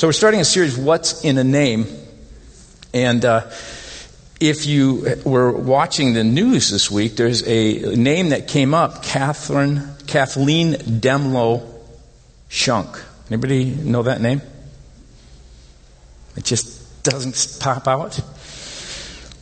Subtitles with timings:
[0.00, 1.84] So we're starting a series, What's in a Name?
[2.94, 3.50] And uh,
[4.40, 9.90] if you were watching the news this week, there's a name that came up, Catherine,
[10.06, 11.70] Kathleen Dehmlow
[12.48, 12.98] Schunk.
[13.28, 14.40] Anybody know that name?
[16.34, 18.18] It just doesn't pop out.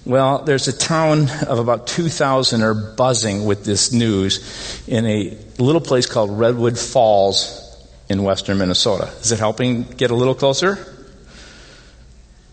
[0.05, 5.81] Well, there's a town of about 2,000 are buzzing with this news in a little
[5.81, 7.68] place called Redwood Falls
[8.09, 9.11] in western Minnesota.
[9.21, 10.95] Is it helping get a little closer?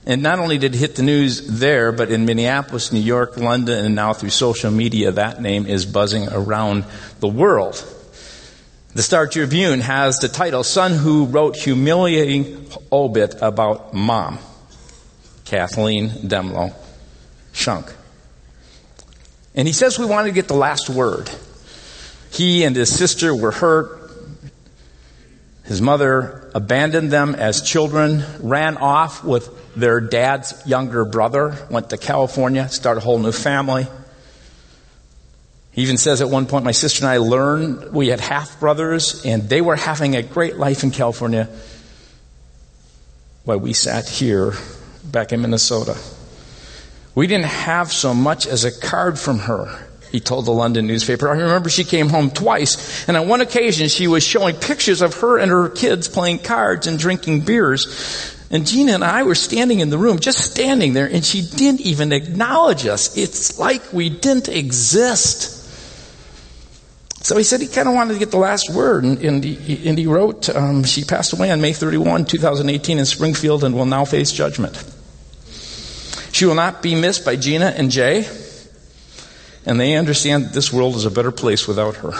[0.05, 3.85] And not only did it hit the news there, but in Minneapolis, New York, London,
[3.85, 6.85] and now through social media, that name is buzzing around
[7.21, 7.83] the world.
[8.93, 14.37] The Star Tribune has the title, Son Who Wrote Humiliating Obit About Mom,
[15.43, 16.73] Kathleen Dehmlow
[17.51, 17.91] Schunk.
[19.55, 21.29] And he says we wanted to get the last word.
[22.31, 24.04] He and his sister were hurt.
[25.65, 31.97] His mother abandoned them as children, ran off with their dad's younger brother, went to
[31.97, 33.87] California, started a whole new family.
[35.71, 39.25] He even says at one point, my sister and I learned we had half brothers
[39.25, 41.49] and they were having a great life in California
[43.43, 44.53] while we sat here
[45.03, 45.97] back in Minnesota.
[47.15, 49.84] We didn't have so much as a card from her
[50.15, 51.27] he told the London newspaper.
[51.27, 55.13] I remember she came home twice, and on one occasion she was showing pictures of
[55.15, 58.33] her and her kids playing cards and drinking beers.
[58.49, 61.81] And Gina and I were standing in the room, just standing there, and she didn't
[61.81, 63.17] even acknowledge us.
[63.17, 65.51] It's like we didn't exist.
[67.25, 69.89] So he said he kind of wanted to get the last word, and, and, he,
[69.89, 73.85] and he, wrote, um, She passed away on May 31, 2018, in Springfield, and will
[73.85, 74.81] now face judgment.
[76.31, 78.25] She will not be missed by Gina and Jay
[79.65, 82.13] and they understand this world is a better place without her.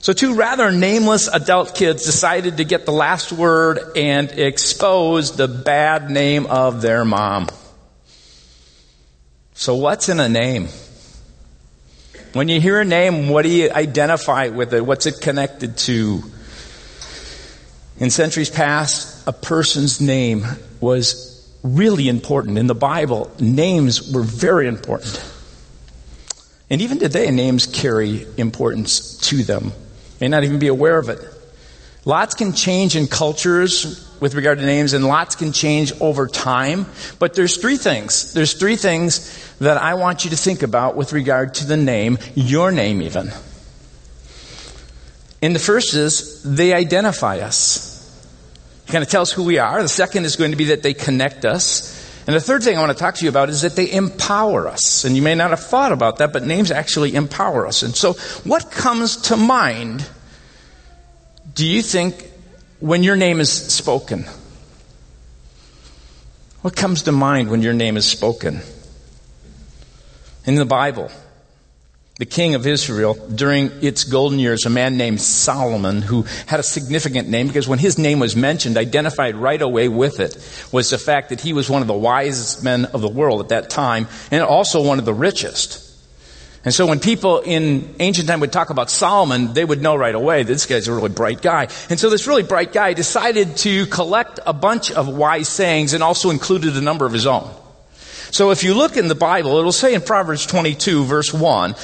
[0.00, 5.48] So two rather nameless adult kids decided to get the last word and expose the
[5.48, 7.48] bad name of their mom.
[9.52, 10.68] So what's in a name?
[12.32, 14.86] When you hear a name, what do you identify with it?
[14.86, 16.22] What's it connected to?
[17.98, 20.46] In centuries past, a person's name
[20.80, 21.27] was
[21.62, 22.58] really important.
[22.58, 25.22] In the Bible, names were very important.
[26.70, 29.72] And even today, names carry importance to them.
[30.20, 31.20] May not even be aware of it.
[32.04, 36.86] Lots can change in cultures with regard to names, and lots can change over time.
[37.18, 38.32] But there's three things.
[38.32, 42.18] There's three things that I want you to think about with regard to the name,
[42.34, 43.30] your name even.
[45.40, 47.97] And the first is they identify us
[48.88, 49.82] kind of tell us who we are.
[49.82, 51.96] The second is going to be that they connect us.
[52.26, 54.68] And the third thing I want to talk to you about is that they empower
[54.68, 55.04] us.
[55.04, 57.82] And you may not have thought about that, but names actually empower us.
[57.82, 60.06] And so, what comes to mind,
[61.54, 62.30] do you think,
[62.80, 64.26] when your name is spoken?
[66.60, 68.60] What comes to mind when your name is spoken?
[70.44, 71.10] In the Bible,
[72.18, 76.64] the king of Israel during its golden years, a man named Solomon, who had a
[76.64, 80.36] significant name because when his name was mentioned, identified right away with it
[80.72, 83.48] was the fact that he was one of the wisest men of the world at
[83.50, 85.84] that time and also one of the richest.
[86.64, 90.14] And so when people in ancient time would talk about Solomon, they would know right
[90.14, 91.68] away this guy's a really bright guy.
[91.88, 96.02] And so this really bright guy decided to collect a bunch of wise sayings and
[96.02, 97.48] also included a number of his own.
[98.30, 101.74] So if you look in the Bible, it'll say in Proverbs 22 verse 1,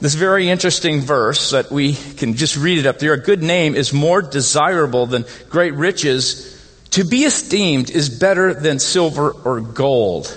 [0.00, 3.12] this very interesting verse that we can just read it up there.
[3.12, 6.50] A good name is more desirable than great riches.
[6.90, 10.36] To be esteemed is better than silver or gold.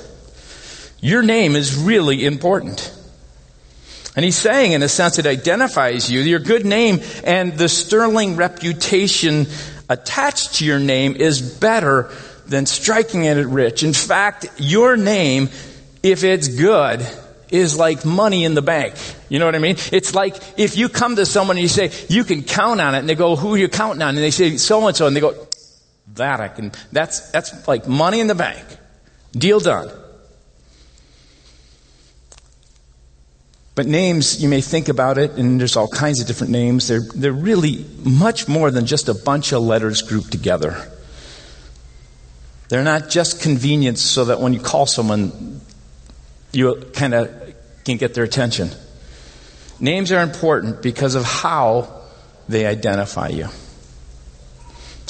[1.00, 2.94] Your name is really important.
[4.16, 6.22] And he's saying, in a sense, it identifies you.
[6.22, 9.46] Your good name and the sterling reputation
[9.90, 12.10] attached to your name is better
[12.48, 13.84] than striking it rich.
[13.84, 15.50] In fact, your name,
[16.02, 17.06] if it's good,
[17.50, 18.96] is like money in the bank.
[19.30, 19.78] You know what I mean?
[19.92, 23.00] It's like if you come to someone and you say, you can count on it,
[23.00, 24.10] and they go, who are you counting on?
[24.10, 25.48] And they say, so and so, and they go,
[26.16, 28.66] that I can, that's, that's like money in the bank.
[29.34, 29.90] Deal done.
[33.76, 36.88] But names, you may think about it, and there's all kinds of different names.
[36.88, 40.92] They're, they're really much more than just a bunch of letters grouped together.
[42.70, 45.62] They're not just convenience so that when you call someone,
[46.52, 47.47] you kind of
[47.88, 48.70] can get their attention.
[49.80, 52.02] Names are important because of how
[52.50, 53.48] they identify you,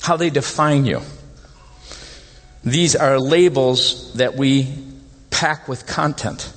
[0.02, 1.02] how they define you.
[2.64, 4.68] These are labels that we
[5.30, 6.54] pack with content.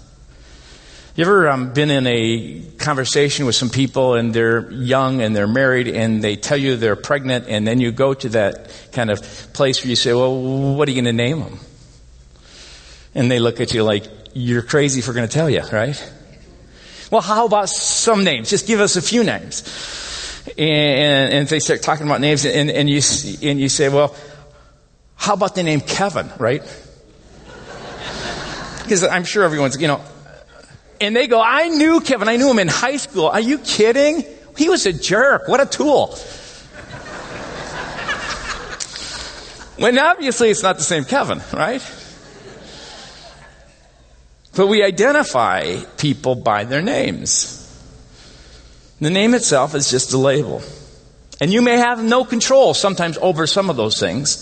[1.17, 5.46] You ever um, been in a conversation with some people and they're young and they're
[5.46, 9.20] married and they tell you they're pregnant and then you go to that kind of
[9.52, 11.58] place where you say, well, what are you going to name them?
[13.14, 16.12] And they look at you like, you're crazy if we're going to tell you, right?
[17.10, 18.50] Well, how about some names?
[18.50, 19.62] Just give us a few names.
[20.56, 23.00] And, and they start talking about names and, and you,
[23.42, 24.14] and you say, well,
[25.16, 26.62] how about the name Kevin, right?
[28.82, 30.00] Because I'm sure everyone's, you know,
[31.00, 32.28] and they go, I knew Kevin.
[32.28, 33.26] I knew him in high school.
[33.26, 34.24] Are you kidding?
[34.56, 35.46] He was a jerk.
[35.46, 36.08] What a tool.
[39.76, 41.80] when obviously it's not the same Kevin, right?
[44.60, 47.56] But we identify people by their names.
[49.00, 50.60] The name itself is just a label.
[51.40, 54.36] And you may have no control sometimes over some of those things.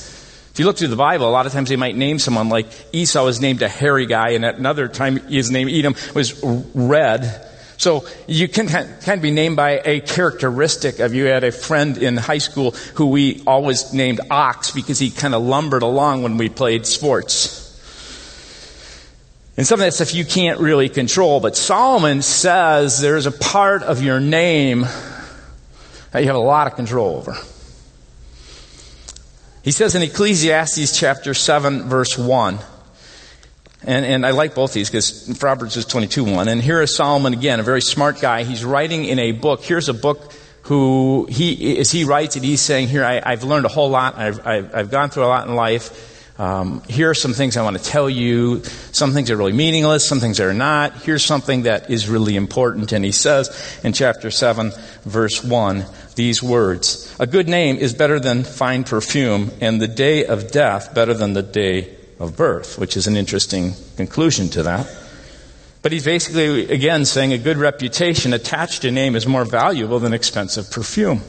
[0.51, 2.67] If you look through the Bible, a lot of times they might name someone like
[2.93, 6.43] Esau was named a hairy guy, and at another time his name Edom was
[6.75, 7.47] red.
[7.77, 11.27] So you can of be named by a characteristic of you.
[11.27, 15.45] had a friend in high school who we always named Ox because he kind of
[15.45, 17.68] lumbered along when we played sports.
[19.59, 23.83] And some of that stuff you can't really control, but Solomon says there's a part
[23.83, 24.83] of your name
[26.13, 27.37] that you have a lot of control over.
[29.65, 32.61] He says in Ecclesiastes chapter 7 verse 1,
[33.83, 36.47] and, and I like both these because Proverbs is 22 1.
[36.47, 38.45] And here is Solomon again, a very smart guy.
[38.45, 39.65] He's writing in a book.
[39.65, 43.67] Here's a book who he, as he writes it, he's saying, here, I, have learned
[43.67, 44.17] a whole lot.
[44.17, 46.08] I've, I've, I've, gone through a lot in life.
[46.39, 48.63] Um, here are some things I want to tell you.
[48.93, 50.09] Some things are really meaningless.
[50.09, 51.03] Some things are not.
[51.03, 52.93] Here's something that is really important.
[52.93, 54.71] And he says in chapter 7,
[55.05, 57.13] verse 1, these words.
[57.19, 61.33] A good name is better than fine perfume, and the day of death better than
[61.33, 64.89] the day of birth, which is an interesting conclusion to that.
[65.83, 70.13] But he's basically, again, saying a good reputation attached to name is more valuable than
[70.13, 71.23] expensive perfume.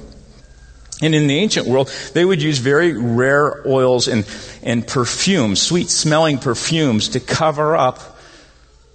[1.02, 4.28] And in the ancient world, they would use very rare oils and,
[4.64, 8.18] and perfumes, sweet smelling perfumes to cover up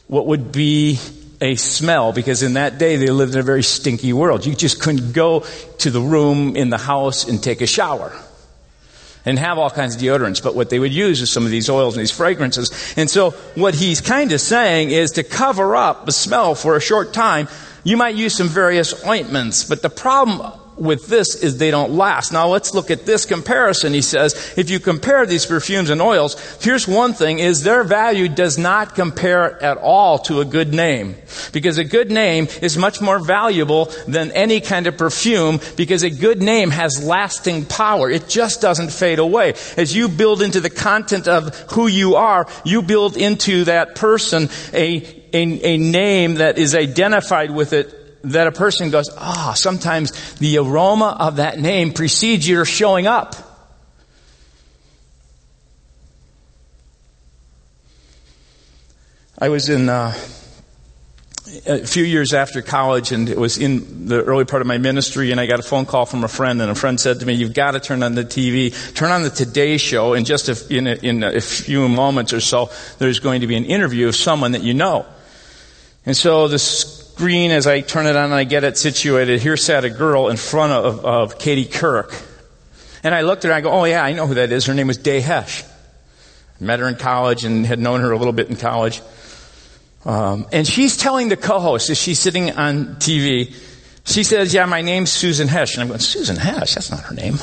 [0.06, 0.99] what would be
[1.41, 4.45] a smell because in that day they lived in a very stinky world.
[4.45, 5.45] You just couldn't go
[5.79, 8.12] to the room in the house and take a shower
[9.25, 10.43] and have all kinds of deodorants.
[10.43, 12.95] But what they would use is some of these oils and these fragrances.
[12.97, 16.81] And so what he's kind of saying is to cover up the smell for a
[16.81, 17.49] short time,
[17.83, 19.65] you might use some various ointments.
[19.65, 22.32] But the problem with this is they don't last.
[22.32, 23.93] Now let's look at this comparison.
[23.93, 28.29] He says, if you compare these perfumes and oils, here's one thing is their value
[28.29, 31.17] does not compare at all to a good name.
[31.53, 36.11] Because a good name is much more valuable than any kind of perfume because a
[36.11, 38.11] good name has lasting power.
[38.11, 39.55] It just doesn't fade away.
[39.76, 44.49] As you build into the content of who you are, you build into that person
[44.73, 49.55] a, a, a name that is identified with it that a person goes, ah, oh,
[49.55, 53.35] sometimes the aroma of that name precedes your showing up.
[59.38, 60.15] I was in uh,
[61.67, 65.32] a few years after college, and it was in the early part of my ministry,
[65.32, 67.35] and I got a phone call from a friend, and a friend said to me,
[67.35, 70.75] "You've got to turn on the TV, turn on the Today Show, and just a,
[70.75, 74.17] in, a, in a few moments or so, there's going to be an interview of
[74.17, 75.05] someone that you know."
[76.06, 79.56] And so this screen as I turn it on and I get it situated, here
[79.56, 82.12] sat a girl in front of, of Katie Couric.
[83.05, 84.66] And I looked at her and I go, oh yeah, I know who that is.
[84.66, 85.64] Her name was Day Heche.
[86.59, 89.00] Met her in college and had known her a little bit in college.
[90.04, 93.54] Um, and she's telling the co-host as she's sitting on TV,
[94.04, 95.75] she says, yeah, my name's Susan Heche.
[95.75, 96.75] And I'm going, Susan Heche?
[96.75, 97.37] That's not her name.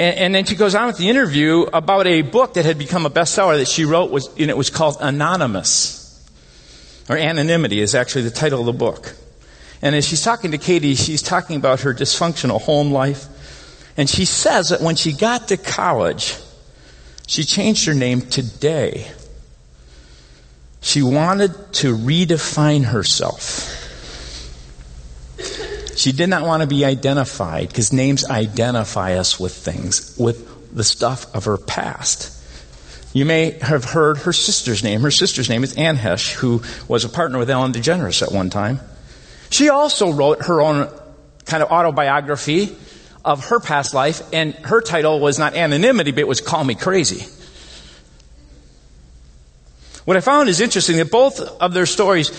[0.00, 3.04] And, and, then she goes on with the interview about a book that had become
[3.04, 6.05] a bestseller that she wrote was, and it was called Anonymous
[7.08, 9.14] or anonymity is actually the title of the book.
[9.82, 13.26] And as she's talking to Katie, she's talking about her dysfunctional home life.
[13.96, 16.36] And she says that when she got to college,
[17.26, 19.10] she changed her name to Day.
[20.80, 23.72] She wanted to redefine herself.
[25.96, 30.84] She did not want to be identified because names identify us with things, with the
[30.84, 32.35] stuff of her past.
[33.12, 35.00] You may have heard her sister's name.
[35.00, 38.50] Her sister's name is Anne Heche, who was a partner with Ellen DeGeneres at one
[38.50, 38.80] time.
[39.50, 40.90] She also wrote her own
[41.44, 42.76] kind of autobiography
[43.24, 46.74] of her past life, and her title was not Anonymity, but it was Call Me
[46.74, 47.26] Crazy.
[50.04, 52.30] What I found is interesting that both of their stories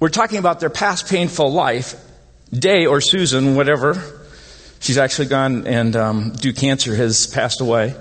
[0.00, 1.94] were talking about their past painful life.
[2.50, 4.00] Day or Susan, whatever,
[4.80, 7.94] she's actually gone and um, due cancer has passed away.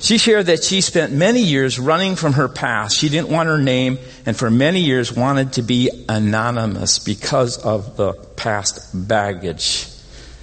[0.00, 2.98] She shared that she spent many years running from her past.
[2.98, 7.96] She didn't want her name and for many years wanted to be anonymous because of
[7.96, 9.88] the past baggage.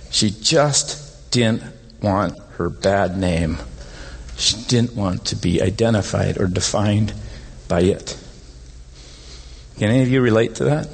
[0.09, 1.63] She just didn't
[2.01, 3.57] want her bad name.
[4.37, 7.13] She didn't want to be identified or defined
[7.67, 8.17] by it.
[9.77, 10.87] Can any of you relate to that?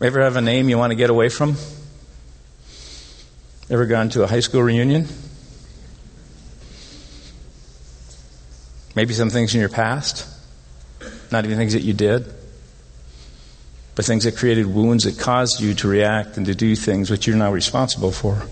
[0.00, 1.56] Ever have a name you want to get away from?
[3.70, 5.06] Ever gone to a high school reunion?
[8.94, 10.26] Maybe some things in your past,
[11.30, 12.24] not even things that you did,
[13.94, 17.26] but things that created wounds that caused you to react and to do things which
[17.26, 18.42] you're now responsible for.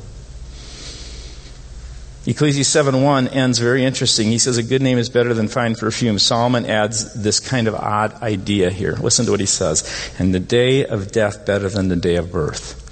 [2.26, 4.28] Ecclesiastes 7:1 ends very interesting.
[4.28, 6.18] He says a good name is better than fine perfume.
[6.18, 8.96] Solomon adds this kind of odd idea here.
[9.00, 9.88] Listen to what he says.
[10.18, 12.82] And the day of death better than the day of birth.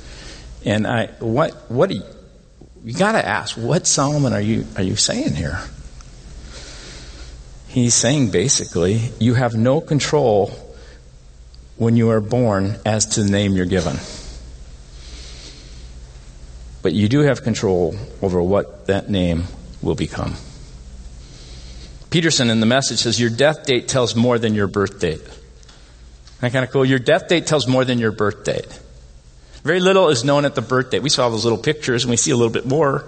[0.64, 2.04] And I what what do you,
[2.84, 5.58] you got to ask, what Solomon are you, are you saying here?
[7.68, 10.52] He's saying basically, you have no control
[11.76, 13.96] when you are born as to the name you're given.
[16.82, 19.44] But you do have control over what that name
[19.80, 20.34] will become.
[22.10, 25.20] Peterson in the message says, Your death date tells more than your birth date.
[25.20, 26.84] Isn't that kind of cool?
[26.84, 28.78] Your death date tells more than your birth date.
[29.64, 31.02] Very little is known at the birth date.
[31.02, 33.06] We saw those little pictures and we see a little bit more.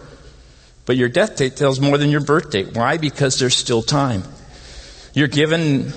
[0.86, 2.74] But your death date tells more than your birth date.
[2.74, 2.96] Why?
[2.96, 4.22] Because there's still time.
[5.12, 5.92] You're given,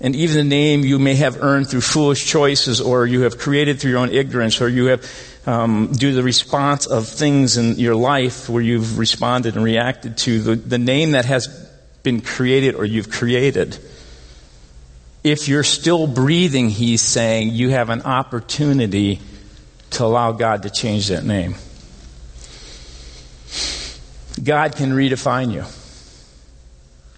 [0.00, 3.80] and even the name you may have earned through foolish choices, or you have created
[3.80, 5.04] through your own ignorance, or you have,
[5.46, 10.56] um, the response of things in your life where you've responded and reacted to, the,
[10.56, 11.48] the name that has
[12.02, 13.78] been created or you've created.
[15.22, 19.20] If you're still breathing, he's saying, you have an opportunity
[19.90, 21.54] to allow God to change that name.
[24.42, 25.64] God can redefine you.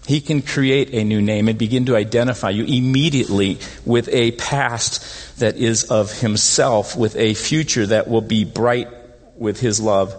[0.07, 5.37] He can create a new name and begin to identify you immediately with a past
[5.39, 8.87] that is of Himself, with a future that will be bright
[9.35, 10.15] with His love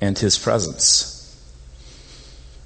[0.00, 1.18] and His presence.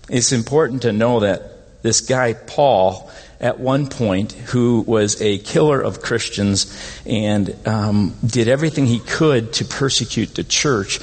[0.09, 5.81] It's important to know that this guy, Paul, at one point who was a killer
[5.81, 6.73] of Christians
[7.05, 11.01] and um, did everything he could to persecute the church,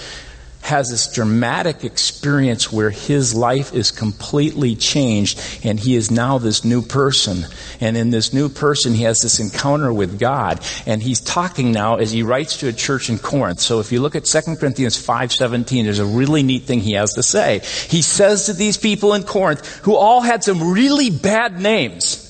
[0.63, 6.63] has this dramatic experience where his life is completely changed and he is now this
[6.63, 7.45] new person.
[7.81, 10.61] And in this new person, he has this encounter with God.
[10.85, 13.59] And he's talking now as he writes to a church in Corinth.
[13.59, 17.13] So if you look at 2 Corinthians 5:17, there's a really neat thing he has
[17.15, 17.59] to say.
[17.89, 22.29] He says to these people in Corinth who all had some really bad names.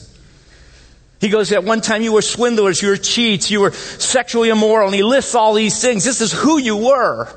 [1.22, 4.88] He goes, at one time you were swindlers, you were cheats, you were sexually immoral,
[4.88, 6.04] and he lists all these things.
[6.04, 7.30] This is who you were.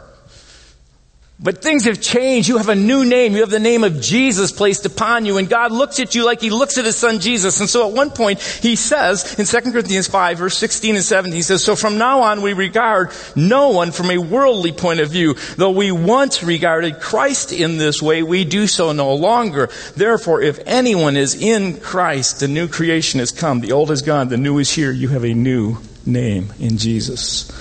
[1.38, 2.48] But things have changed.
[2.48, 3.34] You have a new name.
[3.34, 5.36] You have the name of Jesus placed upon you.
[5.36, 7.60] And God looks at you like He looks at His Son Jesus.
[7.60, 11.34] And so at one point, He says in 2 Corinthians 5 verse 16 and 17,
[11.34, 15.10] He says, So from now on we regard no one from a worldly point of
[15.10, 15.34] view.
[15.58, 19.68] Though we once regarded Christ in this way, we do so no longer.
[19.94, 23.60] Therefore, if anyone is in Christ, the new creation has come.
[23.60, 24.30] The old is gone.
[24.30, 24.90] The new is here.
[24.90, 25.76] You have a new
[26.06, 27.52] name in Jesus.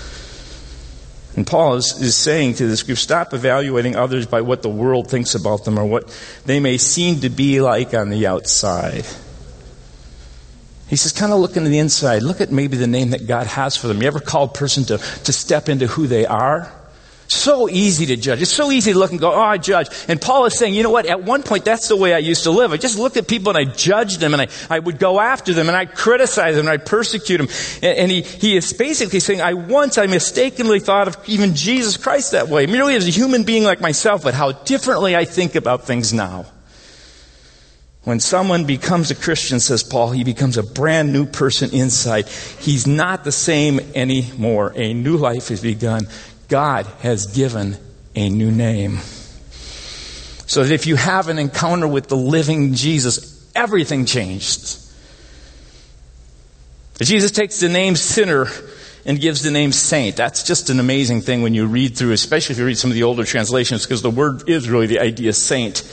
[1.36, 5.10] And Paul is, is saying to this group, stop evaluating others by what the world
[5.10, 6.08] thinks about them or what
[6.46, 9.06] they may seem to be like on the outside.
[10.88, 12.22] He says, kind of look into the inside.
[12.22, 14.02] Look at maybe the name that God has for them.
[14.02, 16.72] You ever called a person to, to step into who they are?
[17.28, 18.42] So easy to judge.
[18.42, 19.88] It's so easy to look and go, oh, I judge.
[20.08, 21.08] And Paul is saying, you know what?
[21.08, 22.72] At one point, that's the way I used to live.
[22.72, 25.52] I just looked at people and I judged them and I, I would go after
[25.54, 27.48] them and I criticize them and I persecute them.
[27.82, 31.98] And, and he, he is basically saying, I once, I mistakenly thought of even Jesus
[31.98, 35.56] Christ that way, merely as a human being like myself, but how differently I think
[35.56, 36.46] about things now.
[38.04, 42.28] When someone becomes a Christian, says Paul, he becomes a brand new person inside.
[42.28, 44.74] He's not the same anymore.
[44.76, 46.08] A new life has begun.
[46.48, 47.78] God has given
[48.16, 49.00] a new name.
[50.48, 54.82] So that if you have an encounter with the living Jesus, everything changes.
[57.02, 58.48] Jesus takes the name sinner
[59.06, 60.16] and gives the name saint.
[60.16, 62.96] That's just an amazing thing when you read through, especially if you read some of
[62.96, 65.84] the older translations, because the word is really the idea saint.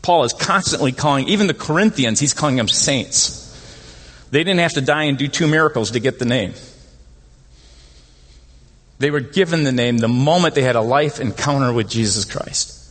[0.00, 3.38] Paul is constantly calling, even the Corinthians, he's calling them saints.
[4.30, 6.54] They didn't have to die and do two miracles to get the name.
[9.02, 12.88] They were given the name the moment they had a life encounter with Jesus Christ.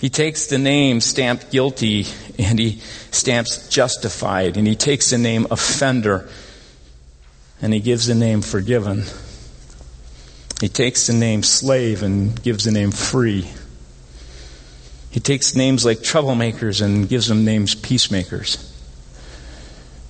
[0.00, 2.80] He takes the name stamped guilty and he
[3.12, 6.28] stamps justified and he takes the name offender
[7.62, 9.04] and he gives the name forgiven.
[10.60, 13.48] He takes the name slave and gives the name free.
[15.12, 18.58] He takes names like troublemakers and gives them names peacemakers.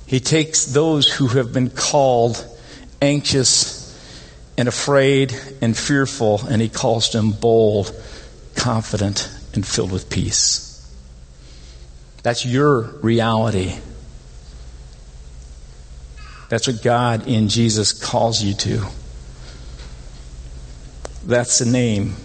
[0.07, 2.43] He takes those who have been called
[3.03, 3.80] anxious
[4.61, 7.99] and afraid and fearful, and he calls them bold,
[8.55, 10.95] confident, and filled with peace.
[12.23, 13.79] That's your reality.
[16.51, 18.85] That's what God in Jesus calls you to.
[21.25, 22.17] That's the name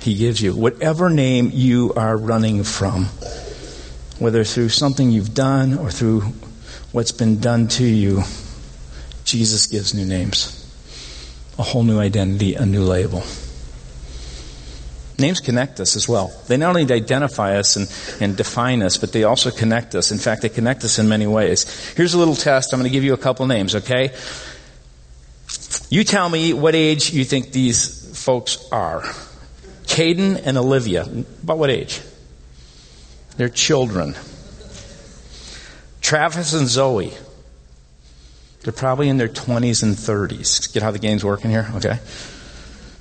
[0.00, 0.54] He gives you.
[0.54, 3.06] Whatever name you are running from,
[4.18, 6.20] whether through something you've done or through
[6.92, 8.22] what's been done to you,
[9.24, 10.60] Jesus gives new names.
[11.58, 13.22] A whole new identity, a new label.
[15.18, 16.32] Names connect us as well.
[16.48, 17.88] They not only identify us and,
[18.20, 20.10] and define us, but they also connect us.
[20.10, 21.94] In fact, they connect us in many ways.
[21.94, 22.72] Here's a little test.
[22.72, 24.12] I'm going to give you a couple names, okay?
[25.88, 29.02] You tell me what age you think these folks are.
[29.84, 31.02] Caden and Olivia.
[31.02, 32.00] About what age?
[33.36, 34.16] They're children.
[36.00, 37.12] Travis and Zoe.
[38.64, 40.72] They're probably in their 20s and 30s.
[40.72, 41.70] Get how the game's working here?
[41.76, 41.98] Okay.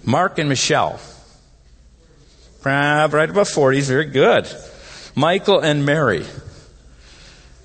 [0.03, 0.99] Mark and Michelle.
[2.65, 4.47] Right about 40s, very good.
[5.15, 6.25] Michael and Mary,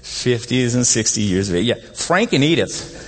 [0.02, 1.66] 50s and 60 years of age.
[1.66, 3.06] Yeah, Frank and Edith.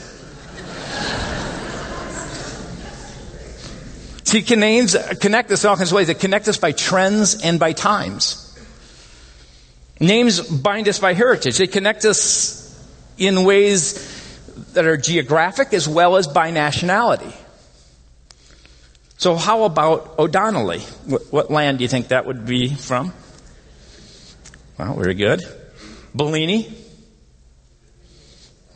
[4.25, 6.07] See, can names uh, connect us in all kinds of ways.
[6.07, 8.47] They connect us by trends and by times.
[9.99, 11.59] Names bind us by heritage.
[11.59, 12.61] They connect us
[13.19, 14.20] in ways
[14.73, 17.33] that are geographic as well as by nationality.
[19.21, 20.81] So how about O'Donnelly?
[21.07, 23.13] What, what, land do you think that would be from?
[24.79, 25.43] Well, very good.
[26.15, 26.73] Bellini?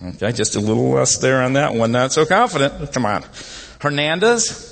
[0.04, 1.92] Okay, just a little less there on that one.
[1.92, 2.92] Not so confident.
[2.92, 3.24] Come on.
[3.80, 4.70] Hernandez?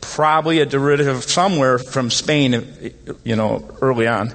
[0.00, 4.34] Probably a derivative somewhere from Spain, you know, early on.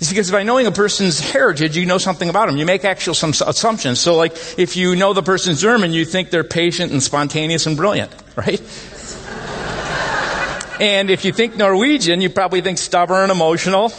[0.00, 2.56] It's because by knowing a person's heritage, you know something about them.
[2.56, 4.00] You make actual some assumptions.
[4.00, 7.76] So like, if you know the person's German, you think they're patient and spontaneous and
[7.76, 8.60] brilliant, right?
[10.80, 13.92] and if you think Norwegian, you probably think stubborn, and emotional,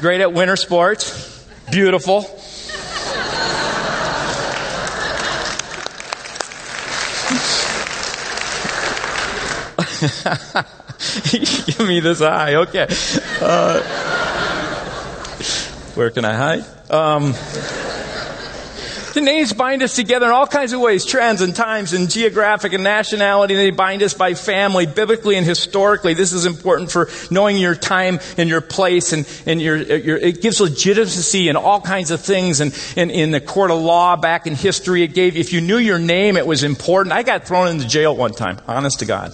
[0.00, 2.22] great at winter sports, beautiful.
[11.30, 12.86] Give me this eye, okay.
[13.40, 14.23] Uh,
[15.94, 16.90] where can I hide?
[16.90, 17.34] Um,
[19.14, 22.72] the names bind us together in all kinds of ways, trends and times and geographic
[22.72, 23.54] and nationality.
[23.54, 26.14] They bind us by family, biblically and historically.
[26.14, 30.42] This is important for knowing your time and your place and, and your, your it
[30.42, 32.60] gives legitimacy in all kinds of things.
[32.60, 35.78] And, and in the court of law back in history, it gave, if you knew
[35.78, 37.12] your name, it was important.
[37.12, 39.32] I got thrown into jail one time, honest to God,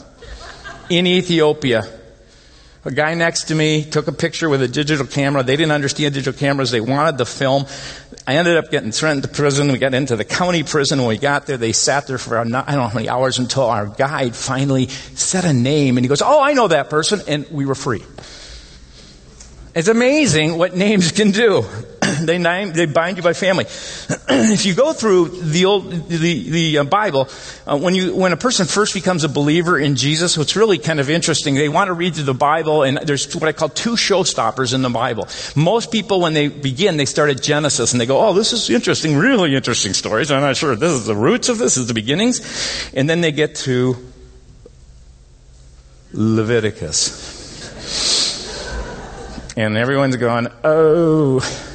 [0.91, 2.00] in Ethiopia
[2.85, 5.43] a guy next to me took a picture with a digital camera.
[5.43, 6.71] They didn't understand digital cameras.
[6.71, 7.67] They wanted the film.
[8.27, 9.71] I ended up getting thrown to prison.
[9.71, 10.99] We got into the county prison.
[11.01, 13.65] When we got there, they sat there for I don't know how many hours until
[13.65, 17.21] our guide finally said a name and he goes, Oh, I know that person.
[17.29, 18.03] And we were free.
[19.75, 21.65] It's amazing what names can do.
[22.27, 23.65] they, name, they bind you by family.
[24.29, 27.29] if you go through the old, the, the uh, Bible,
[27.67, 31.01] uh, when you, when a person first becomes a believer in Jesus, what's really kind
[31.01, 33.93] of interesting, they want to read through the Bible and there's what I call two
[33.93, 35.29] showstoppers in the Bible.
[35.57, 38.71] Most people, when they begin, they start at Genesis and they go, oh, this is
[38.71, 40.31] interesting, really interesting stories.
[40.31, 42.91] I'm not sure this is the roots of this, is the beginnings.
[42.95, 43.97] And then they get to
[46.13, 47.39] Leviticus.
[49.57, 51.69] And everyone's going, oh.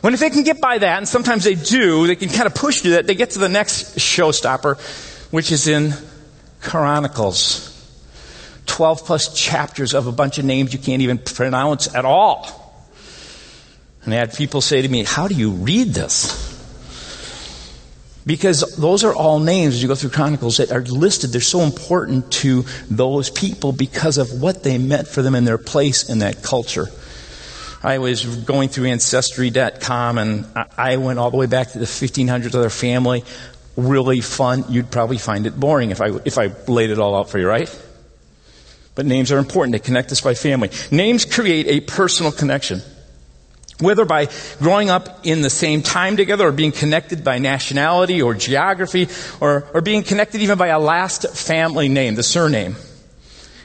[0.00, 2.54] When if they can get by that, and sometimes they do, they can kind of
[2.54, 4.78] push through that, they get to the next showstopper,
[5.32, 5.92] which is in
[6.60, 7.64] Chronicles.
[8.66, 12.68] 12 plus chapters of a bunch of names you can't even pronounce at all.
[14.04, 16.46] And I had people say to me, how do you read this?
[18.24, 21.30] Because those are all names as you go through Chronicles that are listed.
[21.30, 25.58] They're so important to those people because of what they meant for them and their
[25.58, 26.88] place in that culture.
[27.82, 32.46] I was going through Ancestry.com and I went all the way back to the 1500s
[32.46, 33.24] of their family.
[33.76, 34.64] Really fun.
[34.68, 37.46] You'd probably find it boring if I, if I laid it all out for you,
[37.46, 37.68] right?
[38.96, 39.72] But names are important.
[39.72, 40.70] They connect us by family.
[40.90, 42.82] Names create a personal connection.
[43.78, 44.26] Whether by
[44.58, 49.06] growing up in the same time together or being connected by nationality or geography
[49.40, 52.74] or, or being connected even by a last family name, the surname.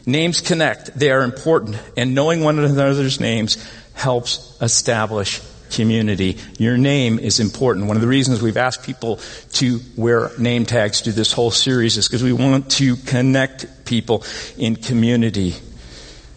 [0.05, 0.93] Names connect.
[0.93, 1.77] They are important.
[1.97, 3.57] And knowing one another's names
[3.93, 5.41] helps establish
[5.73, 6.37] community.
[6.57, 7.87] Your name is important.
[7.87, 9.19] One of the reasons we've asked people
[9.53, 14.23] to wear name tags through this whole series is because we want to connect people
[14.57, 15.55] in community.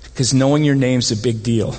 [0.05, 1.77] Because knowing your name's a big deal.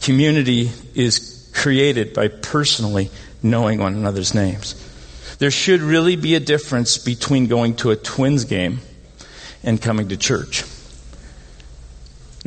[0.00, 3.10] Community is created by personally
[3.42, 4.74] knowing one another's names.
[5.38, 8.80] There should really be a difference between going to a Twins game
[9.62, 10.64] and coming to church.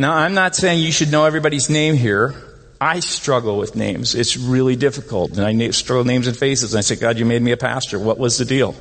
[0.01, 2.33] Now, I'm not saying you should know everybody's name here.
[2.81, 4.15] I struggle with names.
[4.15, 5.37] It's really difficult.
[5.37, 6.73] And I struggle with names and faces.
[6.73, 7.99] And I say, God, you made me a pastor.
[7.99, 8.73] What was the deal?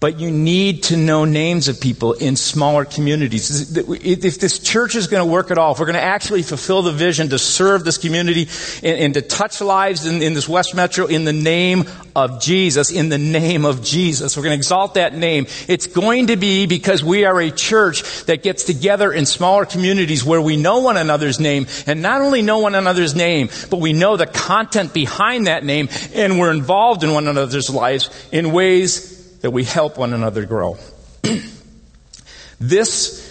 [0.00, 3.76] But you need to know names of people in smaller communities.
[3.76, 6.80] If this church is going to work at all, if we're going to actually fulfill
[6.80, 8.48] the vision to serve this community
[8.82, 11.84] and, and to touch lives in, in, this West Metro in the name
[12.16, 15.46] of Jesus, in the name of Jesus, we're going to exalt that name.
[15.68, 20.24] It's going to be because we are a church that gets together in smaller communities
[20.24, 23.92] where we know one another's name and not only know one another's name, but we
[23.92, 29.09] know the content behind that name and we're involved in one another's lives in ways
[29.40, 30.76] that we help one another grow.
[32.60, 33.26] this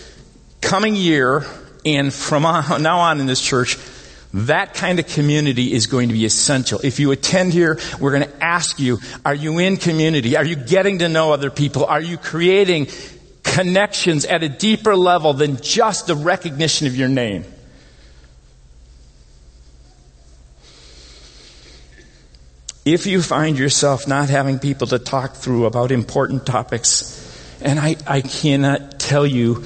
[0.62, 1.46] coming year
[1.86, 3.78] and from now on in this church,
[4.34, 6.80] that kind of community is going to be essential.
[6.84, 10.38] If you attend here, we're going to ask you, are you in community?
[10.38, 11.86] Are you getting to know other people?
[11.86, 12.90] Are you creating
[13.44, 17.44] connections at a deeper level than just the recognition of your name?
[22.86, 27.16] If you find yourself not having people to talk through about important topics,
[27.62, 29.66] and I, I cannot tell you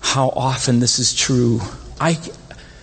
[0.00, 1.60] how often this is true.
[1.98, 2.18] I,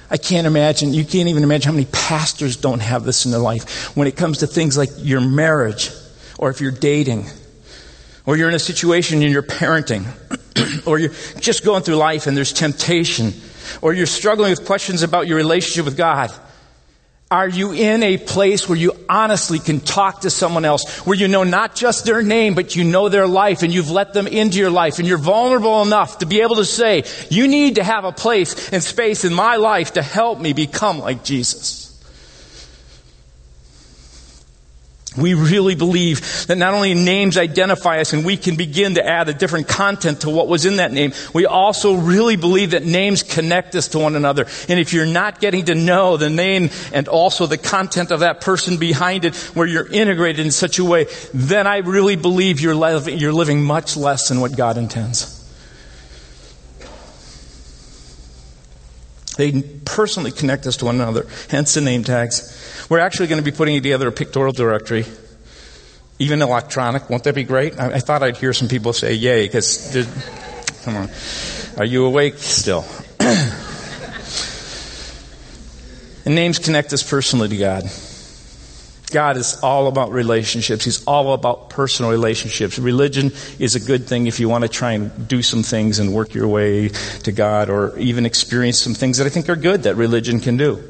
[0.10, 3.40] I can't imagine, you can't even imagine how many pastors don't have this in their
[3.40, 5.92] life when it comes to things like your marriage,
[6.40, 7.28] or if you're dating,
[8.26, 10.06] or you're in a situation and you're parenting,
[10.88, 13.34] or you're just going through life and there's temptation,
[13.84, 16.32] or you're struggling with questions about your relationship with God.
[17.32, 21.30] Are you in a place where you honestly can talk to someone else, where you
[21.30, 24.58] know not just their name, but you know their life and you've let them into
[24.60, 28.04] your life and you're vulnerable enough to be able to say, you need to have
[28.04, 31.81] a place and space in my life to help me become like Jesus?
[35.18, 39.28] We really believe that not only names identify us and we can begin to add
[39.28, 43.22] a different content to what was in that name, we also really believe that names
[43.22, 44.46] connect us to one another.
[44.70, 48.40] And if you're not getting to know the name and also the content of that
[48.40, 52.74] person behind it where you're integrated in such a way, then I really believe you're
[52.74, 55.41] living, much less than what God intends.
[59.42, 62.86] They personally connect us to one another, hence the name tags.
[62.92, 65.04] We're actually going to be putting together a pictorial directory,
[66.20, 67.10] even electronic.
[67.10, 67.80] Won't that be great?
[67.80, 69.98] I, I thought I'd hear some people say yay, because,
[70.84, 71.10] come on.
[71.80, 72.86] Are you awake still?
[73.20, 73.56] and
[76.28, 77.86] names connect us personally to God.
[79.12, 80.86] God is all about relationships.
[80.86, 82.80] He's all about personal relationships.
[82.80, 86.14] Religion is a good thing if you want to try and do some things and
[86.14, 89.84] work your way to God or even experience some things that I think are good
[89.84, 90.84] that religion can do.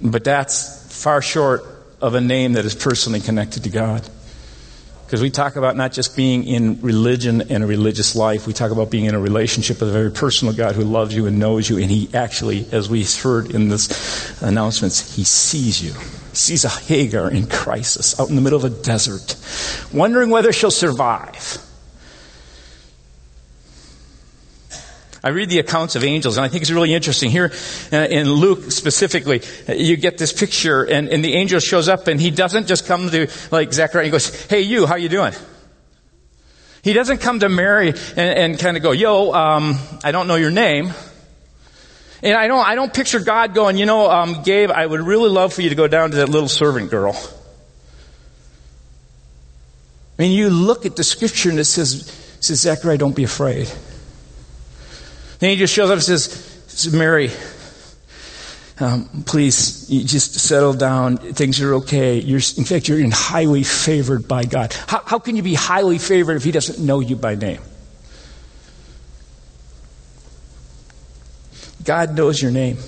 [0.00, 1.64] But that's far short
[2.00, 4.08] of a name that is personally connected to God.
[5.06, 8.70] Because we talk about not just being in religion and a religious life, we talk
[8.70, 11.68] about being in a relationship with a very personal God who loves you and knows
[11.68, 15.94] you, and He actually, as we heard in this announcements, He sees you.
[16.30, 19.36] He sees a Hagar in crisis out in the middle of a desert,
[19.92, 21.58] wondering whether she'll survive.
[25.22, 27.30] I read the accounts of angels and I think it's really interesting.
[27.30, 27.52] Here
[27.92, 32.18] uh, in Luke specifically, you get this picture and, and, the angel shows up and
[32.18, 35.34] he doesn't just come to like Zechariah and goes, hey you, how you doing?
[36.82, 40.36] He doesn't come to Mary and, and kind of go, yo, um, I don't know
[40.36, 40.94] your name.
[42.22, 45.30] And I don't, I don't picture God going, you know, um, Gabe, I would really
[45.30, 47.16] love for you to go down to that little servant girl.
[50.18, 53.24] I mean, you look at the scripture and it says, it says, Zechariah, don't be
[53.24, 53.72] afraid.
[55.38, 57.30] Then he just shows up and says, Mary,
[58.80, 61.16] um, please, just settle down.
[61.16, 62.18] Things are okay.
[62.18, 64.74] You're, in fact, you're in highly favored by God.
[64.86, 67.60] How, how can you be highly favored if He doesn't know you by name?
[71.90, 72.78] God knows your name.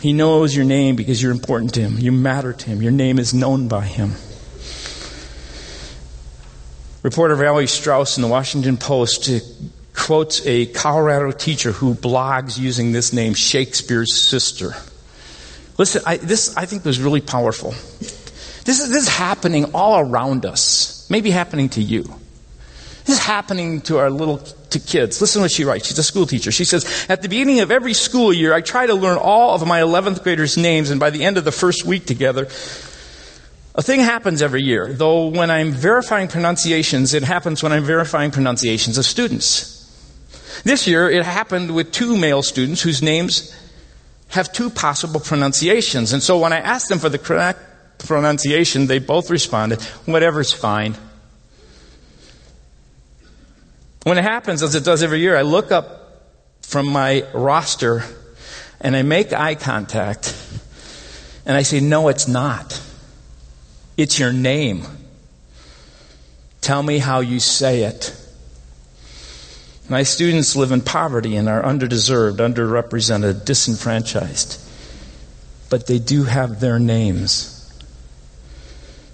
[0.00, 1.98] He knows your name because you're important to Him.
[1.98, 2.80] You matter to Him.
[2.80, 4.12] Your name is known by Him.
[7.02, 9.28] Reporter Valerie Strauss in the Washington Post
[9.94, 14.70] quotes a Colorado teacher who blogs using this name, Shakespeare's sister.
[15.76, 17.72] Listen, I, this I think was really powerful.
[17.72, 21.10] This is, this is happening all around us.
[21.10, 22.04] Maybe happening to you.
[23.06, 24.40] This is happening to our little
[24.74, 25.20] to kids.
[25.20, 25.88] Listen what she writes.
[25.88, 26.52] She's a school teacher.
[26.52, 29.66] She says, At the beginning of every school year, I try to learn all of
[29.66, 32.46] my 11th graders' names, and by the end of the first week together,
[33.76, 38.30] A thing happens every year, though when I'm verifying pronunciations, it happens when I'm verifying
[38.30, 39.74] pronunciations of students.
[40.62, 43.52] This year, it happened with two male students whose names
[44.28, 46.12] have two possible pronunciations.
[46.12, 47.58] And so when I asked them for the correct
[47.98, 50.94] pronunciation, they both responded, whatever's fine.
[54.04, 56.22] When it happens, as it does every year, I look up
[56.62, 58.04] from my roster
[58.80, 60.36] and I make eye contact
[61.46, 62.80] and I say, no, it's not.
[63.96, 64.84] It's your name.
[66.60, 68.14] Tell me how you say it.
[69.88, 74.60] My students live in poverty and are underdeserved, underrepresented, disenfranchised.
[75.70, 77.53] But they do have their names.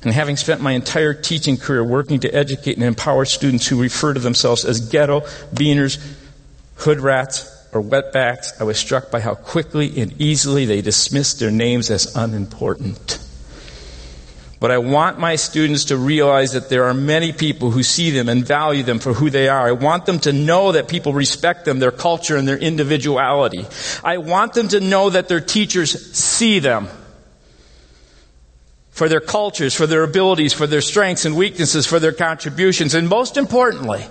[0.02, 4.14] And having spent my entire teaching career working to educate and empower students who refer
[4.14, 5.20] to themselves as ghetto,
[5.52, 5.98] beaners,
[6.76, 11.50] hood rats, or wetbacks, I was struck by how quickly and easily they dismissed their
[11.50, 13.18] names as unimportant.
[14.58, 18.28] But I want my students to realize that there are many people who see them
[18.28, 19.66] and value them for who they are.
[19.66, 23.64] I want them to know that people respect them, their culture, and their individuality.
[24.04, 26.88] I want them to know that their teachers see them
[29.00, 33.08] for their cultures, for their abilities, for their strengths and weaknesses, for their contributions, and
[33.08, 34.04] most importantly,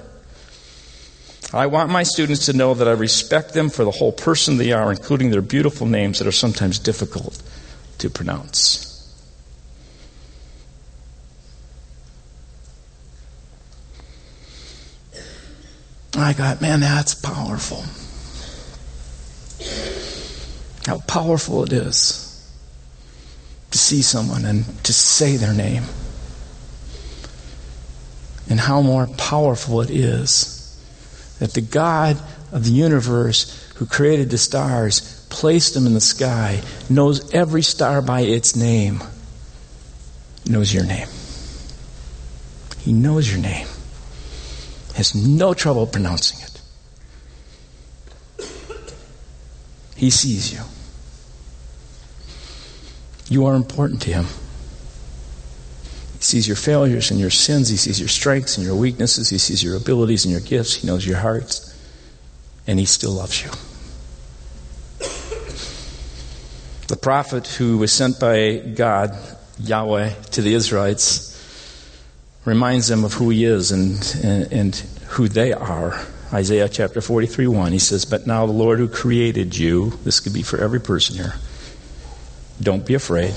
[1.53, 4.71] I want my students to know that I respect them for the whole person they
[4.71, 7.39] are, including their beautiful names that are sometimes difficult
[7.99, 8.87] to pronounce.
[16.17, 17.83] I got, man, that's powerful.
[20.87, 22.28] How powerful it is
[23.71, 25.83] to see someone and to say their name.
[28.49, 30.55] And how more powerful it is
[31.39, 32.19] that the God
[32.51, 38.01] of the universe who created the stars, placed them in the sky, knows every star
[38.01, 39.01] by its name,
[40.45, 41.07] knows your name.
[42.79, 43.67] He knows your name
[44.99, 46.61] has no trouble pronouncing it.
[49.95, 50.59] He sees you.
[53.29, 54.25] You are important to him.
[56.17, 57.69] He sees your failures and your sins.
[57.69, 59.29] He sees your strengths and your weaknesses.
[59.29, 60.75] He sees your abilities and your gifts.
[60.75, 61.65] He knows your hearts.
[62.67, 63.51] And he still loves you.
[66.89, 69.15] The prophet who was sent by God,
[69.59, 71.29] Yahweh, to the Israelites
[72.45, 74.75] reminds them of who he is and, and, and
[75.09, 76.03] who they are.
[76.33, 80.33] Isaiah chapter 43 1, he says, But now the Lord who created you, this could
[80.33, 81.35] be for every person here,
[82.61, 83.33] don't be afraid,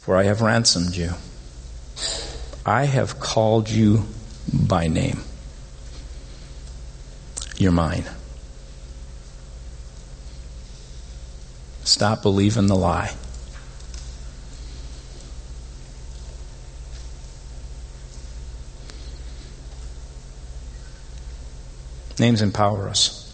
[0.00, 1.12] for I have ransomed you.
[2.66, 4.04] I have called you
[4.52, 5.20] by name.
[7.56, 8.04] You're mine.
[11.84, 13.14] Stop believing the lie.
[22.18, 23.27] Names empower us.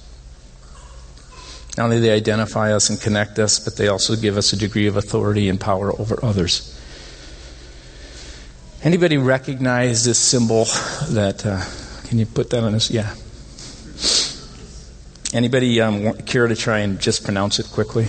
[1.77, 4.57] Not only do they identify us and connect us, but they also give us a
[4.57, 6.71] degree of authority and power over others.
[8.85, 10.67] Anybody recognize this symbol
[11.11, 11.65] that, uh,
[12.07, 12.91] can you put that on this?
[12.91, 13.15] Yeah.
[15.37, 18.05] Anybody um, care to try and just pronounce it quickly?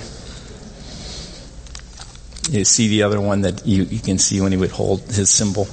[2.51, 5.31] You see the other one that you, you can see when he would hold his
[5.31, 5.67] symbol.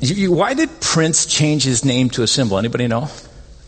[0.00, 2.58] You, you, why did Prince change his name to a symbol?
[2.58, 3.08] Anybody know?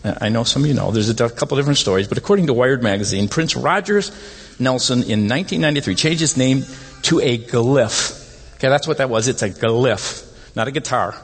[0.04, 0.90] I know some of you know.
[0.90, 4.10] There's a couple different stories, but according to Wired magazine, Prince Rogers
[4.58, 6.64] Nelson in 1993 changed his name
[7.02, 8.54] to a glyph.
[8.56, 9.28] Okay, that's what that was.
[9.28, 11.16] It's a glyph, not a guitar.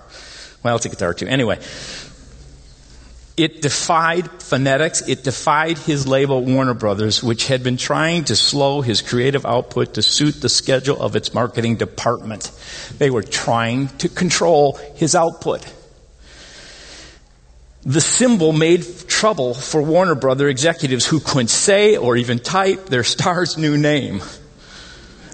[0.63, 1.27] Well, it's a guitar too.
[1.27, 1.59] Anyway,
[3.37, 5.09] it defied phonetics.
[5.09, 9.95] It defied his label Warner Brothers, which had been trying to slow his creative output
[9.95, 12.51] to suit the schedule of its marketing department.
[12.99, 15.65] They were trying to control his output
[17.87, 23.05] the symbol made trouble for Warner Brother executives who couldn't say or even type their
[23.05, 24.23] star's new name.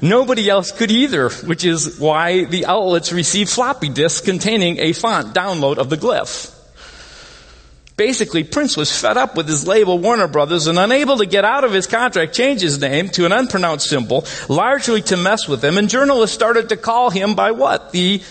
[0.02, 5.34] Nobody else could either, which is why the outlets received floppy disks containing a font
[5.34, 6.56] download of the glyph.
[7.96, 11.64] Basically, Prince was fed up with his label Warner Brothers and unable to get out
[11.64, 15.76] of his contract, changed his name to an unpronounced symbol, largely to mess with him,
[15.76, 17.92] and journalists started to call him by what?
[17.92, 18.22] The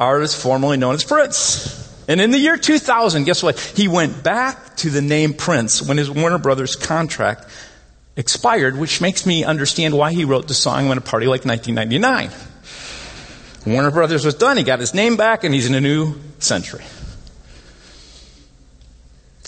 [0.00, 1.83] artist formerly known as Prince.
[2.06, 3.58] And in the year 2000, guess what?
[3.58, 7.46] He went back to the name Prince when his Warner Brothers contract
[8.16, 12.30] expired, which makes me understand why he wrote the song "When a Party Like 1999.
[13.66, 14.58] Warner Brothers was done.
[14.58, 16.84] He got his name back and he's in a new century.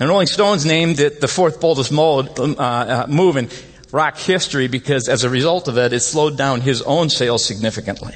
[0.01, 3.37] And Rolling Stones named it the fourth boldest mode, uh, uh, move.
[3.37, 3.49] in
[3.93, 8.15] rock history because as a result of it, it slowed down his own sales significantly.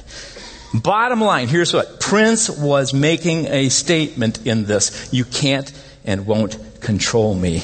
[0.72, 1.98] Bottom line, here's what.
[2.00, 5.12] Prince was making a statement in this.
[5.12, 5.70] You can't
[6.04, 7.62] and won't control me.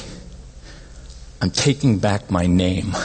[1.41, 2.95] I'm taking back my name.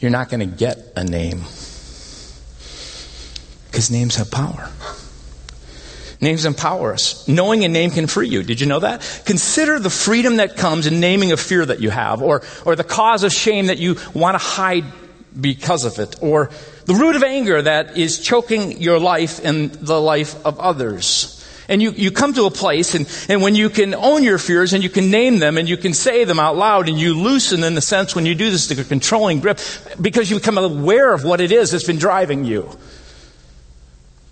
[0.00, 1.44] You're not going to get a name.
[3.70, 4.70] Because names have power.
[6.20, 7.28] Names empower us.
[7.28, 8.42] Knowing a name can free you.
[8.42, 9.22] Did you know that?
[9.24, 12.84] Consider the freedom that comes in naming a fear that you have, or, or the
[12.84, 14.84] cause of shame that you want to hide
[15.38, 16.50] because of it, or
[16.86, 21.40] the root of anger that is choking your life and the life of others.
[21.68, 24.74] And you, you come to a place and, and when you can own your fears
[24.74, 27.64] and you can name them and you can say them out loud and you loosen
[27.64, 29.58] in the sense when you do this the controlling grip
[30.00, 32.70] because you become aware of what it is that's been driving you.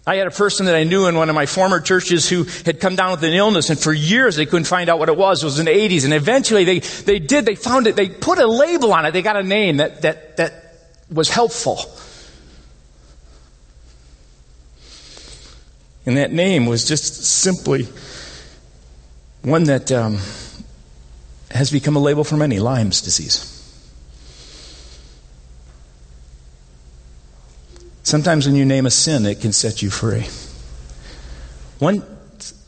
[0.07, 2.81] I had a person that I knew in one of my former churches who had
[2.81, 5.43] come down with an illness and for years they couldn't find out what it was.
[5.43, 8.39] It was in the 80s and eventually they, they did, they found it, they put
[8.39, 10.62] a label on it, they got a name that, that, that
[11.13, 11.79] was helpful.
[16.05, 17.89] And that name was just simply
[19.43, 20.19] one that um,
[21.51, 23.49] has become a label for many Lyme's disease.
[28.03, 30.27] Sometimes when you name a sin, it can set you free.
[31.79, 32.05] One,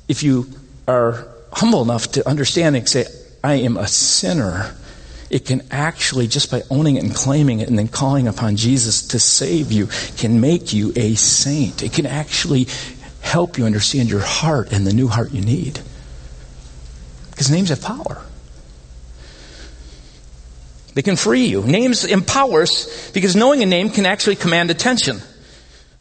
[0.09, 0.49] if you
[0.87, 3.07] are humble enough to understand and say,
[3.43, 4.75] I am a sinner,
[5.35, 9.09] it can actually, just by owning it and claiming it and then calling upon Jesus
[9.09, 11.83] to save you, can make you a saint.
[11.83, 12.69] It can actually
[13.21, 15.81] help you understand your heart and the new heart you need.
[17.33, 18.25] Because names have power.
[20.95, 21.65] They can free you.
[21.65, 25.21] Names empower us because knowing a name can actually command attention.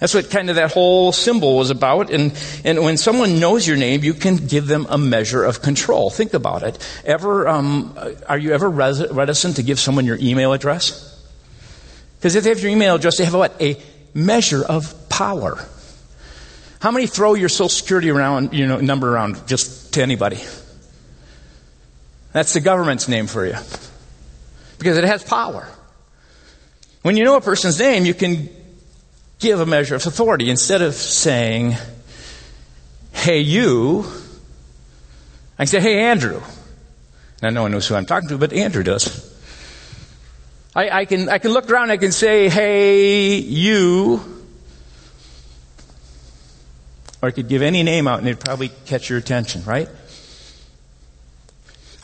[0.03, 2.09] That's what kind of that whole symbol was about.
[2.09, 6.09] And, and when someone knows your name, you can give them a measure of control.
[6.09, 6.77] Think about it.
[7.05, 11.25] Ever, um, are you ever reticent to give someone your email address?
[12.17, 13.55] Because if they have your email address, they have what?
[13.61, 13.81] A
[14.13, 15.65] measure of power.
[16.81, 20.41] How many throw your social security around, you know, number around just to anybody?
[22.33, 23.55] That's the government's name for you
[24.79, 25.65] because it has power.
[27.03, 28.49] When you know a person's name, you can
[29.43, 30.49] give a measure of authority.
[30.49, 31.75] Instead of saying,
[33.11, 34.05] hey, you,
[35.59, 36.41] I can say, hey, Andrew.
[37.41, 39.31] Now, no one knows who I'm talking to, but Andrew does.
[40.73, 44.21] I, I, can, I can look around, I can say, hey, you.
[47.21, 49.89] Or I could give any name out and it'd probably catch your attention, right?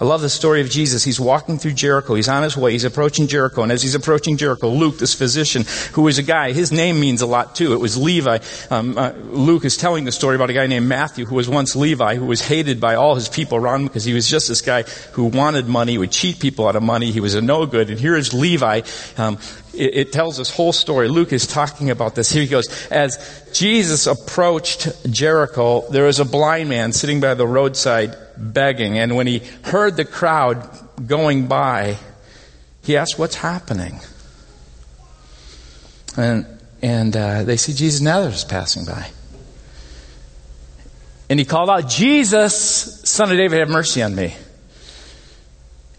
[0.01, 1.03] I love the story of Jesus.
[1.03, 2.15] He's walking through Jericho.
[2.15, 2.71] He's on his way.
[2.71, 3.63] He's approaching Jericho.
[3.63, 7.21] And as he's approaching Jericho, Luke, this physician, who is a guy, his name means
[7.21, 7.73] a lot too.
[7.73, 8.37] It was Levi.
[8.69, 11.75] Um, uh, Luke is telling the story about a guy named Matthew, who was once
[11.75, 14.61] Levi, who was hated by all his people around him because he was just this
[14.61, 17.11] guy who wanted money, would cheat people out of money.
[17.11, 17.89] He was a no good.
[17.89, 18.81] And here is Levi.
[19.17, 19.37] Um,
[19.73, 21.09] it, it tells this whole story.
[21.09, 22.31] Luke is talking about this.
[22.31, 22.87] Here he goes.
[22.89, 28.97] As Jesus approached Jericho, there was a blind man sitting by the roadside begging.
[28.97, 30.67] And when he heard the crowd
[31.05, 31.97] going by,
[32.83, 33.99] he asked, What's happening?
[36.17, 36.45] And,
[36.81, 39.09] and uh, they see Jesus Nazareth passing by.
[41.29, 44.35] And he called out, Jesus, son of David, have mercy on me.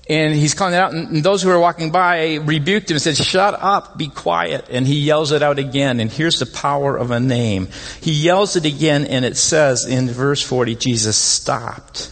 [0.08, 3.16] And he's calling it out, and those who were walking by rebuked him and said,
[3.16, 4.66] Shut up, be quiet.
[4.68, 7.68] And he yells it out again, and here's the power of a name.
[8.00, 12.10] He yells it again, and it says in verse 40, Jesus stopped.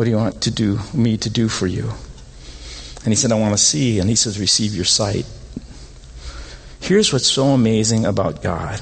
[0.00, 1.90] What do you want to do, me to do for you?
[3.04, 3.98] And he said, I want to see.
[3.98, 5.26] And he says, Receive your sight.
[6.80, 8.80] Here's what's so amazing about God.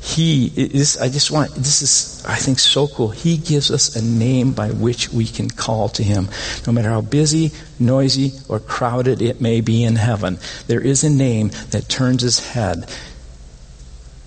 [0.00, 3.10] He is, I just want, this is, I think, so cool.
[3.10, 6.28] He gives us a name by which we can call to Him.
[6.66, 11.08] No matter how busy, noisy, or crowded it may be in heaven, there is a
[11.08, 12.92] name that turns His head,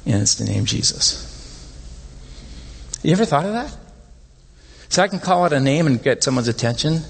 [0.06, 1.26] and it's the name Jesus.
[3.04, 3.79] You ever thought of that?
[4.90, 7.02] So I can call out a name and get someone's attention.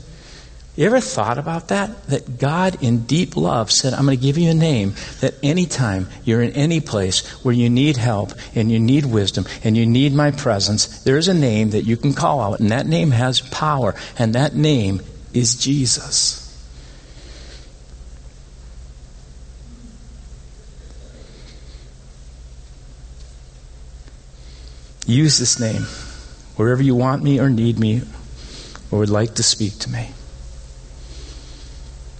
[0.75, 2.07] You ever thought about that?
[2.07, 6.07] That God in deep love said, I'm going to give you a name that anytime
[6.23, 10.13] you're in any place where you need help and you need wisdom and you need
[10.13, 13.41] my presence, there is a name that you can call out and that name has
[13.41, 15.01] power and that name
[15.33, 16.45] is Jesus.
[25.06, 25.85] Use this name
[26.60, 28.01] wherever you want me or need me
[28.91, 30.10] or would like to speak to me.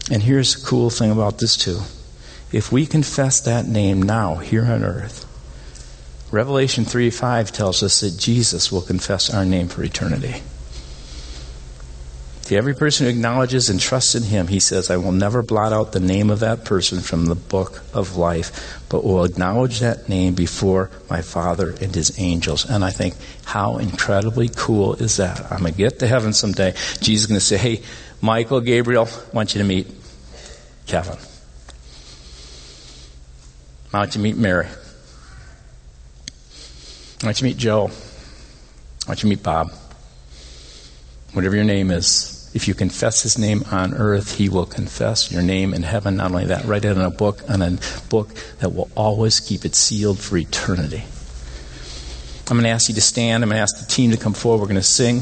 [0.10, 1.82] And here's the cool thing about this too.
[2.54, 5.26] If we confess that name now here on earth,
[6.32, 10.42] Revelation 3 5 tells us that Jesus will confess our name for eternity.
[12.50, 15.72] To every person who acknowledges and trusts in him, he says, I will never blot
[15.72, 20.10] out the name of that person from the book of life, but will acknowledge that
[20.10, 22.68] name before my Father and his angels.
[22.68, 23.14] And I think,
[23.46, 25.40] how incredibly cool is that?
[25.52, 26.72] I'm going to get to heaven someday.
[27.02, 27.84] Jesus is going to say, Hey,
[28.20, 29.86] Michael, Gabriel, I want you to meet
[30.88, 31.20] Kevin.
[33.94, 34.66] I want you to meet Mary.
[37.22, 37.92] I want you to meet Joe.
[39.06, 39.72] I want you to meet Bob.
[41.34, 45.42] Whatever your name is, if you confess his name on earth, he will confess your
[45.42, 46.18] name in heaven.
[46.18, 47.78] Not only that, write it in a book, on a
[48.10, 48.30] book
[48.60, 51.04] that will always keep it sealed for eternity.
[52.50, 53.44] I'm going to ask you to stand.
[53.44, 54.62] I'm going to ask the team to come forward.
[54.62, 55.22] We're going to sing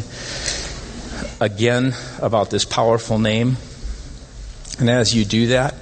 [1.42, 3.58] again about this powerful name.
[4.80, 5.74] And as you do that,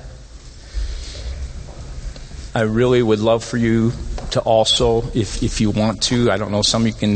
[2.55, 3.91] I really would love for you
[4.31, 7.15] to also, if, if you want to, I don't know, some of you can,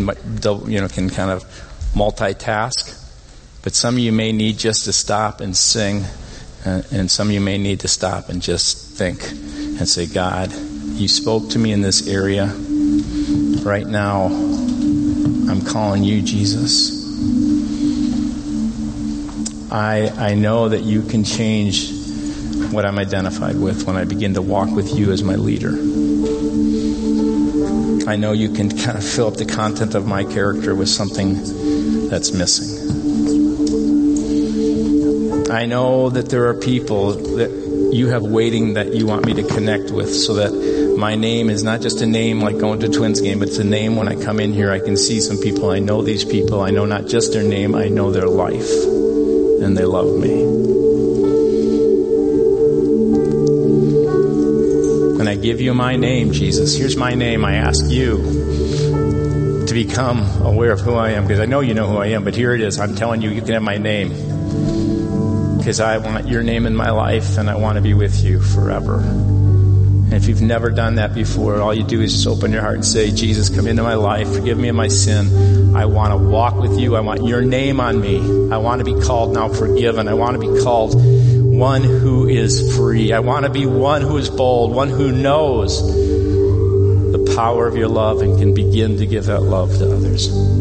[0.70, 1.44] you know, can kind of
[1.96, 2.96] multitask.
[3.62, 6.06] But some of you may need just to stop and sing,
[6.66, 10.52] and, and some of you may need to stop and just think and say, God,
[10.54, 12.48] you spoke to me in this area.
[13.64, 17.00] Right now, I'm calling you, Jesus.
[19.72, 21.92] I, I know that you can change
[22.72, 25.72] what I'm identified with when I begin to walk with you as my leader.
[28.10, 32.10] I know you can kind of fill up the content of my character with something
[32.10, 32.79] that's missing.
[35.52, 37.50] I know that there are people that
[37.92, 41.64] you have waiting that you want me to connect with so that my name is
[41.64, 44.40] not just a name like going to Twins game, it's a name when I come
[44.40, 45.72] in here, I can see some people.
[45.72, 46.62] I know these people.
[46.62, 48.70] I know not just their name, I know their life.
[49.64, 50.44] And they love me.
[55.20, 56.76] And I give you my name, Jesus.
[56.76, 57.44] Here's my name.
[57.44, 61.88] I ask you to become aware of who I am because I know you know
[61.88, 62.80] who I am, but here it is.
[62.80, 64.12] I'm telling you, you can have my name
[65.70, 68.42] because I want your name in my life and I want to be with you
[68.42, 69.02] forever.
[69.02, 72.74] And if you've never done that before, all you do is just open your heart
[72.74, 75.76] and say, Jesus, come into my life, forgive me of my sin.
[75.76, 76.96] I want to walk with you.
[76.96, 78.18] I want your name on me.
[78.52, 80.08] I want to be called now forgiven.
[80.08, 83.14] I want to be called one who is free.
[83.14, 85.84] I want to be one who is bold, one who knows
[87.12, 90.60] the power of your love and can begin to give that love to others.